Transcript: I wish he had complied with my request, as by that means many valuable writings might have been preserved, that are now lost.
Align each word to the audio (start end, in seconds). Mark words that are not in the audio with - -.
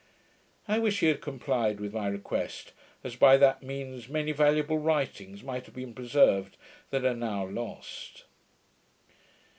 I 0.67 0.79
wish 0.79 1.01
he 1.01 1.05
had 1.09 1.21
complied 1.21 1.79
with 1.79 1.93
my 1.93 2.07
request, 2.07 2.71
as 3.03 3.15
by 3.15 3.37
that 3.37 3.61
means 3.61 4.09
many 4.09 4.31
valuable 4.31 4.79
writings 4.79 5.43
might 5.43 5.67
have 5.67 5.75
been 5.75 5.93
preserved, 5.93 6.57
that 6.89 7.05
are 7.05 7.13
now 7.13 7.45
lost. 7.47 8.23